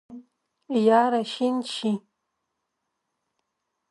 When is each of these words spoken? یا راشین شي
یا 0.85 1.01
راشین 1.11 1.55
شي 1.73 1.91